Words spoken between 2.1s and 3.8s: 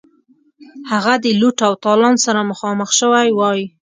سره مخامخ شوی وای.